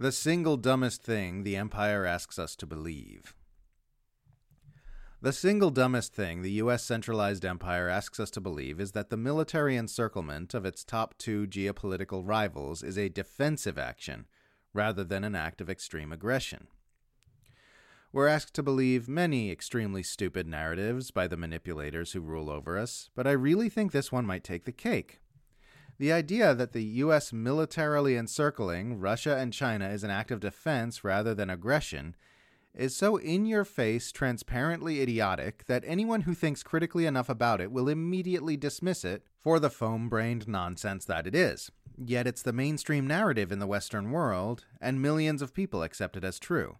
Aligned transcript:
The 0.00 0.12
single 0.12 0.56
dumbest 0.56 1.02
thing 1.02 1.42
the 1.42 1.56
Empire 1.56 2.06
asks 2.06 2.38
us 2.38 2.54
to 2.56 2.66
believe. 2.66 3.34
The 5.20 5.32
single 5.32 5.70
dumbest 5.70 6.14
thing 6.14 6.42
the 6.42 6.52
U.S. 6.52 6.84
centralized 6.84 7.44
empire 7.44 7.88
asks 7.88 8.20
us 8.20 8.30
to 8.30 8.40
believe 8.40 8.78
is 8.78 8.92
that 8.92 9.10
the 9.10 9.16
military 9.16 9.76
encirclement 9.76 10.54
of 10.54 10.64
its 10.64 10.84
top 10.84 11.18
two 11.18 11.48
geopolitical 11.48 12.22
rivals 12.24 12.84
is 12.84 12.96
a 12.96 13.08
defensive 13.08 13.76
action 13.76 14.28
rather 14.72 15.02
than 15.02 15.24
an 15.24 15.34
act 15.34 15.60
of 15.60 15.68
extreme 15.68 16.12
aggression. 16.12 16.68
We're 18.12 18.28
asked 18.28 18.54
to 18.54 18.62
believe 18.62 19.08
many 19.08 19.50
extremely 19.50 20.04
stupid 20.04 20.46
narratives 20.46 21.10
by 21.10 21.26
the 21.26 21.36
manipulators 21.36 22.12
who 22.12 22.20
rule 22.20 22.48
over 22.48 22.78
us, 22.78 23.10
but 23.16 23.26
I 23.26 23.32
really 23.32 23.68
think 23.68 23.90
this 23.90 24.12
one 24.12 24.24
might 24.24 24.44
take 24.44 24.64
the 24.64 24.70
cake. 24.70 25.18
The 25.98 26.12
idea 26.12 26.54
that 26.54 26.72
the 26.72 26.84
U.S. 26.84 27.32
militarily 27.32 28.16
encircling 28.16 29.00
Russia 29.00 29.36
and 29.36 29.52
China 29.52 29.88
is 29.88 30.04
an 30.04 30.10
act 30.10 30.30
of 30.30 30.38
defense 30.38 31.02
rather 31.02 31.34
than 31.34 31.50
aggression 31.50 32.14
is 32.72 32.94
so 32.94 33.16
in 33.16 33.44
your 33.46 33.64
face, 33.64 34.12
transparently 34.12 35.00
idiotic 35.00 35.64
that 35.66 35.82
anyone 35.84 36.20
who 36.20 36.34
thinks 36.34 36.62
critically 36.62 37.06
enough 37.06 37.28
about 37.28 37.60
it 37.60 37.72
will 37.72 37.88
immediately 37.88 38.56
dismiss 38.56 39.04
it 39.04 39.24
for 39.40 39.58
the 39.58 39.70
foam 39.70 40.08
brained 40.08 40.46
nonsense 40.46 41.04
that 41.04 41.26
it 41.26 41.34
is. 41.34 41.72
Yet 41.96 42.28
it's 42.28 42.42
the 42.42 42.52
mainstream 42.52 43.04
narrative 43.04 43.50
in 43.50 43.58
the 43.58 43.66
Western 43.66 44.12
world, 44.12 44.66
and 44.80 45.02
millions 45.02 45.42
of 45.42 45.54
people 45.54 45.82
accept 45.82 46.16
it 46.16 46.22
as 46.22 46.38
true. 46.38 46.78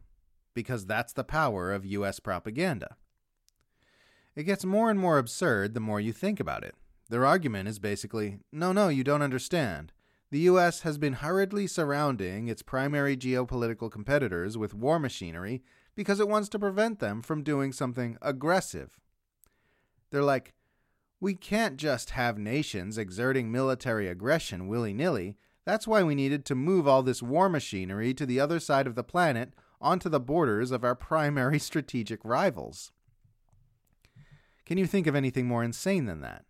Because 0.54 0.86
that's 0.86 1.12
the 1.12 1.24
power 1.24 1.72
of 1.72 1.84
US 1.84 2.20
propaganda. 2.20 2.96
It 4.36 4.44
gets 4.44 4.64
more 4.64 4.90
and 4.90 5.00
more 5.00 5.18
absurd 5.18 5.74
the 5.74 5.80
more 5.80 5.98
you 5.98 6.12
think 6.12 6.38
about 6.38 6.62
it. 6.62 6.76
Their 7.08 7.24
argument 7.24 7.68
is 7.68 7.78
basically 7.78 8.38
no, 8.52 8.72
no, 8.72 8.88
you 8.88 9.04
don't 9.04 9.22
understand. 9.22 9.92
The 10.30 10.40
US 10.40 10.80
has 10.80 10.98
been 10.98 11.14
hurriedly 11.14 11.66
surrounding 11.66 12.48
its 12.48 12.62
primary 12.62 13.16
geopolitical 13.16 13.90
competitors 13.90 14.58
with 14.58 14.74
war 14.74 14.98
machinery 14.98 15.62
because 15.94 16.20
it 16.20 16.28
wants 16.28 16.48
to 16.50 16.58
prevent 16.58 16.98
them 16.98 17.22
from 17.22 17.42
doing 17.42 17.72
something 17.72 18.18
aggressive. 18.20 19.00
They're 20.10 20.22
like, 20.22 20.52
we 21.20 21.34
can't 21.34 21.76
just 21.76 22.10
have 22.10 22.38
nations 22.38 22.98
exerting 22.98 23.50
military 23.50 24.06
aggression 24.06 24.68
willy 24.68 24.92
nilly. 24.92 25.36
That's 25.64 25.88
why 25.88 26.02
we 26.02 26.14
needed 26.14 26.44
to 26.46 26.54
move 26.54 26.86
all 26.86 27.02
this 27.02 27.22
war 27.22 27.48
machinery 27.48 28.14
to 28.14 28.26
the 28.26 28.38
other 28.38 28.60
side 28.60 28.86
of 28.86 28.94
the 28.94 29.02
planet 29.02 29.54
onto 29.80 30.08
the 30.08 30.20
borders 30.20 30.70
of 30.70 30.84
our 30.84 30.94
primary 30.94 31.58
strategic 31.70 32.24
rivals. 32.24 32.92
Can 34.66 34.76
you 34.76 34.86
think 34.86 35.06
of 35.06 35.14
anything 35.14 35.46
more 35.46 35.64
insane 35.64 36.04
than 36.04 36.20
that? 36.20 36.44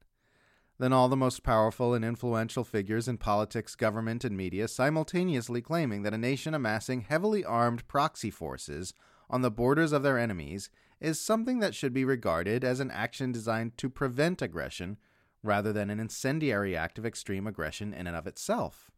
Than 0.79 0.93
all 0.93 1.09
the 1.09 1.17
most 1.17 1.43
powerful 1.43 1.93
and 1.93 2.05
influential 2.05 2.65
figures 2.65 3.09
in 3.09 3.19
politics, 3.19 3.75
government, 3.75 4.25
and 4.25 4.37
media 4.37 4.69
simultaneously 4.69 5.61
claiming 5.61 6.03
that 6.03 6.15
a 6.15 6.19
nation 6.19 6.55
amassing 6.55 7.01
heavily 7.03 7.45
armed 7.45 7.87
proxy 7.89 8.31
forces 8.31 8.95
on 9.29 9.43
the 9.43 9.51
borders 9.51 9.93
of 9.93 10.03
their 10.03 10.19
enemies 10.19 10.71
is 11.01 11.21
something 11.21 11.59
that 11.59 11.75
should 11.75 11.93
be 11.93 12.05
regarded 12.05 12.65
as 12.65 12.81
an 12.81 12.91
action 12.91 13.33
designed 13.33 13.77
to 13.77 13.91
prevent 13.91 14.41
aggression 14.41 14.97
rather 15.43 15.73
than 15.73 15.91
an 15.91 16.01
incendiary 16.01 16.77
act 16.77 16.99
of 16.99 17.07
extreme 17.07 17.47
aggression 17.47 17.93
in 17.93 18.07
and 18.07 18.17
of 18.17 18.27
itself. 18.27 18.91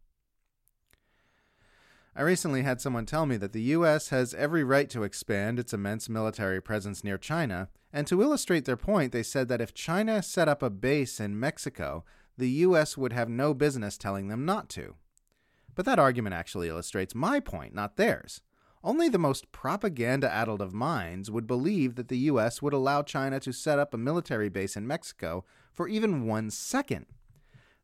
I 2.16 2.22
recently 2.22 2.62
had 2.62 2.80
someone 2.80 3.06
tell 3.06 3.24
me 3.24 3.36
that 3.36 3.52
the 3.52 3.62
U.S. 3.62 4.08
has 4.08 4.34
every 4.34 4.64
right 4.64 4.90
to 4.90 5.04
expand 5.04 5.58
its 5.60 5.72
immense 5.72 6.08
military 6.08 6.60
presence 6.60 7.04
near 7.04 7.16
China, 7.16 7.68
and 7.92 8.06
to 8.08 8.20
illustrate 8.20 8.64
their 8.64 8.76
point, 8.76 9.12
they 9.12 9.22
said 9.22 9.48
that 9.48 9.60
if 9.60 9.74
China 9.74 10.20
set 10.22 10.48
up 10.48 10.62
a 10.62 10.70
base 10.70 11.20
in 11.20 11.38
Mexico, 11.38 12.04
the 12.36 12.50
U.S. 12.50 12.96
would 12.96 13.12
have 13.12 13.28
no 13.28 13.54
business 13.54 13.96
telling 13.96 14.28
them 14.28 14.44
not 14.44 14.68
to. 14.70 14.96
But 15.76 15.84
that 15.84 16.00
argument 16.00 16.34
actually 16.34 16.68
illustrates 16.68 17.14
my 17.14 17.38
point, 17.38 17.74
not 17.74 17.96
theirs. 17.96 18.42
Only 18.82 19.08
the 19.08 19.18
most 19.18 19.52
propaganda 19.52 20.30
addled 20.30 20.62
of 20.62 20.72
minds 20.72 21.30
would 21.30 21.46
believe 21.46 21.94
that 21.94 22.08
the 22.08 22.18
U.S. 22.18 22.60
would 22.60 22.72
allow 22.72 23.02
China 23.02 23.38
to 23.40 23.52
set 23.52 23.78
up 23.78 23.94
a 23.94 23.98
military 23.98 24.48
base 24.48 24.76
in 24.76 24.86
Mexico 24.86 25.44
for 25.72 25.86
even 25.86 26.26
one 26.26 26.50
second. 26.50 27.06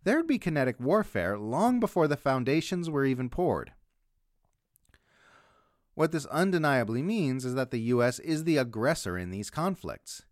There'd 0.02 0.26
be 0.26 0.38
kinetic 0.38 0.80
warfare 0.80 1.38
long 1.38 1.80
before 1.80 2.08
the 2.08 2.16
foundations 2.16 2.88
were 2.90 3.04
even 3.04 3.28
poured. 3.28 3.72
What 5.96 6.12
this 6.12 6.26
undeniably 6.26 7.02
means 7.02 7.46
is 7.46 7.54
that 7.54 7.70
the 7.70 7.80
US 7.80 8.18
is 8.18 8.44
the 8.44 8.58
aggressor 8.58 9.16
in 9.16 9.30
these 9.30 9.48
conflicts. 9.48 10.24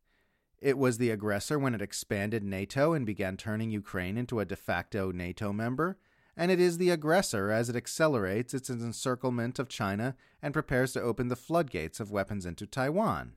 It 0.58 0.76
was 0.76 0.98
the 0.98 1.08
aggressor 1.08 1.58
when 1.58 1.74
it 1.74 1.80
expanded 1.80 2.44
NATO 2.44 2.92
and 2.92 3.06
began 3.06 3.38
turning 3.38 3.70
Ukraine 3.70 4.18
into 4.18 4.40
a 4.40 4.44
de 4.44 4.56
facto 4.56 5.10
NATO 5.10 5.54
member, 5.54 5.96
and 6.36 6.50
it 6.50 6.60
is 6.60 6.76
the 6.76 6.90
aggressor 6.90 7.50
as 7.50 7.70
it 7.70 7.76
accelerates 7.76 8.52
its 8.52 8.68
encirclement 8.68 9.58
of 9.58 9.70
China 9.70 10.16
and 10.42 10.52
prepares 10.52 10.92
to 10.92 11.00
open 11.00 11.28
the 11.28 11.34
floodgates 11.34 11.98
of 11.98 12.10
weapons 12.10 12.44
into 12.44 12.66
Taiwan. 12.66 13.32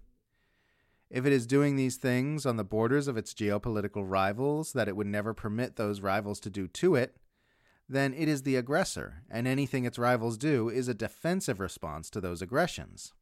If 1.10 1.26
it 1.26 1.32
is 1.32 1.48
doing 1.48 1.78
these 1.78 1.96
things 1.96 2.46
on 2.46 2.58
the 2.58 2.66
borders 2.66 3.08
of 3.08 3.16
its 3.16 3.34
geopolitical 3.34 4.04
rivals 4.06 4.74
that 4.74 4.90
it 4.90 4.98
would 4.98 5.08
never 5.08 5.34
permit 5.34 5.78
those 5.78 6.02
rivals 6.02 6.42
to 6.42 6.50
do 6.50 6.68
to 6.68 6.96
it, 6.96 7.16
then 7.90 8.14
it 8.14 8.28
is 8.28 8.44
the 8.44 8.56
aggressor, 8.56 9.24
and 9.30 9.48
anything 9.48 9.86
its 9.86 9.98
rivals 9.98 10.38
do 10.38 10.70
is 10.70 10.88
a 10.88 10.94
defensive 10.94 11.60
response 11.60 12.10
to 12.10 12.22
those 12.22 12.42
aggressions. 12.42 13.14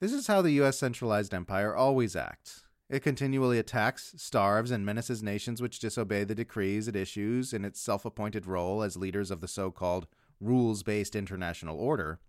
This 0.00 0.12
is 0.12 0.28
how 0.28 0.42
the 0.42 0.52
U.S. 0.52 0.78
centralized 0.78 1.34
empire 1.34 1.74
always 1.74 2.14
acts. 2.14 2.62
It 2.88 3.02
continually 3.02 3.58
attacks, 3.58 4.14
starves, 4.16 4.70
and 4.70 4.86
menaces 4.86 5.22
nations 5.22 5.60
which 5.60 5.80
disobey 5.80 6.24
the 6.24 6.34
decrees 6.34 6.88
it 6.88 6.96
issues 6.96 7.52
in 7.52 7.64
its 7.64 7.80
self 7.80 8.04
appointed 8.04 8.46
role 8.46 8.82
as 8.82 8.96
leaders 8.96 9.30
of 9.30 9.40
the 9.40 9.48
so 9.48 9.70
called 9.70 10.06
rules 10.40 10.82
based 10.82 11.16
international 11.16 11.78
order. 11.78 12.20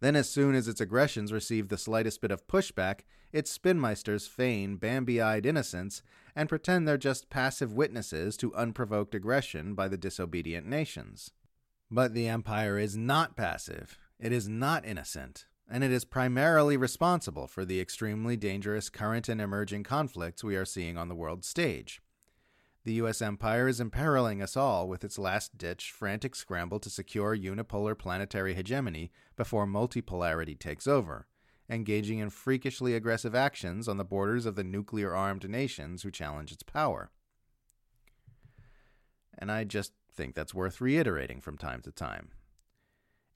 Then, 0.00 0.14
as 0.14 0.28
soon 0.28 0.54
as 0.54 0.68
its 0.68 0.80
aggressions 0.80 1.32
receive 1.32 1.68
the 1.68 1.78
slightest 1.78 2.20
bit 2.20 2.30
of 2.30 2.46
pushback, 2.46 3.00
its 3.32 3.50
spinmeisters 3.56 4.28
feign 4.28 4.76
Bambi 4.76 5.20
eyed 5.20 5.44
innocence 5.44 6.02
and 6.36 6.48
pretend 6.48 6.86
they're 6.86 6.96
just 6.96 7.30
passive 7.30 7.72
witnesses 7.72 8.36
to 8.36 8.54
unprovoked 8.54 9.14
aggression 9.14 9.74
by 9.74 9.88
the 9.88 9.96
disobedient 9.96 10.66
nations. 10.66 11.32
But 11.90 12.14
the 12.14 12.28
Empire 12.28 12.78
is 12.78 12.96
not 12.96 13.36
passive, 13.36 13.98
it 14.20 14.32
is 14.32 14.48
not 14.48 14.86
innocent, 14.86 15.46
and 15.68 15.82
it 15.82 15.90
is 15.90 16.04
primarily 16.04 16.76
responsible 16.76 17.46
for 17.46 17.64
the 17.64 17.80
extremely 17.80 18.36
dangerous 18.36 18.88
current 18.88 19.28
and 19.28 19.40
emerging 19.40 19.82
conflicts 19.82 20.44
we 20.44 20.56
are 20.56 20.64
seeing 20.64 20.96
on 20.96 21.08
the 21.08 21.14
world 21.14 21.44
stage. 21.44 22.00
The 22.88 22.94
U.S. 22.94 23.20
empire 23.20 23.68
is 23.68 23.80
imperiling 23.80 24.40
us 24.40 24.56
all 24.56 24.88
with 24.88 25.04
its 25.04 25.18
last 25.18 25.58
ditch, 25.58 25.92
frantic 25.92 26.34
scramble 26.34 26.80
to 26.80 26.88
secure 26.88 27.36
unipolar 27.36 27.94
planetary 27.94 28.54
hegemony 28.54 29.12
before 29.36 29.66
multipolarity 29.66 30.58
takes 30.58 30.86
over, 30.86 31.26
engaging 31.68 32.18
in 32.18 32.30
freakishly 32.30 32.94
aggressive 32.94 33.34
actions 33.34 33.88
on 33.88 33.98
the 33.98 34.06
borders 34.06 34.46
of 34.46 34.54
the 34.54 34.64
nuclear 34.64 35.14
armed 35.14 35.46
nations 35.50 36.02
who 36.02 36.10
challenge 36.10 36.50
its 36.50 36.62
power. 36.62 37.10
And 39.36 39.52
I 39.52 39.64
just 39.64 39.92
think 40.10 40.34
that's 40.34 40.54
worth 40.54 40.80
reiterating 40.80 41.42
from 41.42 41.58
time 41.58 41.82
to 41.82 41.92
time. 41.92 42.30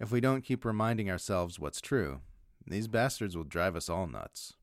If 0.01 0.11
we 0.11 0.23
don't 0.23 0.47
keep 0.47 0.65
reminding 0.65 1.11
ourselves 1.11 1.61
what's 1.61 1.83
true, 1.83 2.23
these 2.67 2.89
bastards 2.89 3.37
will 3.37 3.45
drive 3.45 3.77
us 3.77 3.91
all 3.91 4.07
nuts. 4.07 4.55